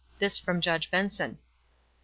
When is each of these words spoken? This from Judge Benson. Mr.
This 0.17 0.35
from 0.39 0.61
Judge 0.61 0.89
Benson. 0.89 1.33
Mr. 1.33 1.37